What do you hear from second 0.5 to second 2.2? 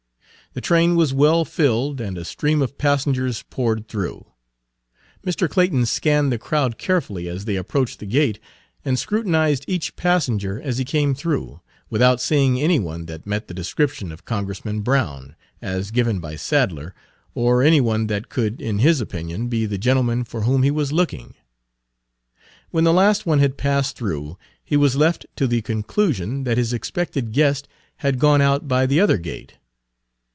The train was well filled and